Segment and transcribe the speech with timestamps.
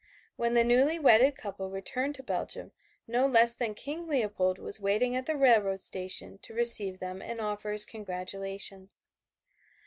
[0.35, 2.71] When the newly wedded couple returned to Belgium
[3.07, 7.21] no one less than King Leopold was waiting at the railroad station to receive them
[7.21, 9.05] and offer his congratulations.